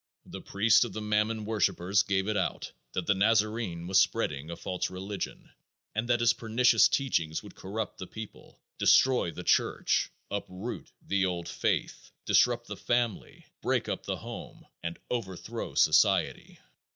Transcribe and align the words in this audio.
The 0.25 0.41
priest 0.41 0.83
of 0.83 0.93
the 0.93 1.01
Mammon 1.01 1.45
worshipers 1.45 2.01
gave 2.01 2.27
it 2.27 2.35
out 2.35 2.71
that 2.93 3.05
the 3.05 3.13
Nazarene 3.13 3.85
was 3.85 3.99
spreading 3.99 4.49
a 4.49 4.55
false 4.55 4.89
religion 4.89 5.51
and 5.93 6.09
that 6.09 6.21
his 6.21 6.33
pernicious 6.33 6.87
teachings 6.87 7.43
would 7.43 7.53
corrupt 7.53 7.99
the 7.99 8.07
people, 8.07 8.59
destroy 8.79 9.29
the 9.29 9.43
church, 9.43 10.09
uproot 10.31 10.91
the 11.05 11.27
old 11.27 11.47
faith, 11.47 12.09
disrupt 12.25 12.65
the 12.65 12.77
family, 12.77 13.45
break 13.61 13.87
up 13.87 14.07
the 14.07 14.17
home, 14.17 14.65
and 14.81 14.97
overthrow 15.11 15.75
society. 15.75 16.57